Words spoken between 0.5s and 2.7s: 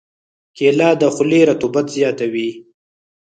کېله د خولې رطوبت زیاتوي.